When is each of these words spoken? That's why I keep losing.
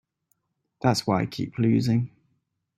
That's 0.81 1.05
why 1.05 1.21
I 1.21 1.25
keep 1.27 1.59
losing. 1.59 2.09